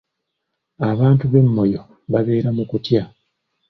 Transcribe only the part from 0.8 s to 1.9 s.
Abantu b'e Moyo